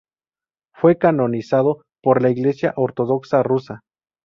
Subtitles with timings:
[0.73, 3.81] Fue canonizado por la Iglesia Ortodoxa Rusa.